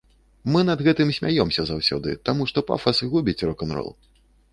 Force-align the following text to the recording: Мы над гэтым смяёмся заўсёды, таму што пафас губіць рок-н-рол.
Мы 0.53 0.61
над 0.69 0.79
гэтым 0.85 1.11
смяёмся 1.17 1.65
заўсёды, 1.71 2.13
таму 2.29 2.47
што 2.53 2.65
пафас 2.71 3.03
губіць 3.13 3.37
рок-н-рол. 3.47 3.91